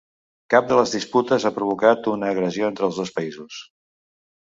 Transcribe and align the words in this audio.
Cap 0.53 0.71
de 0.71 0.79
les 0.79 0.93
disputes 0.95 1.45
ha 1.47 1.53
provocat 1.59 2.11
una 2.17 2.33
agressió 2.35 2.73
entre 2.73 2.91
els 2.91 3.01
dos 3.03 3.17
països. 3.21 3.65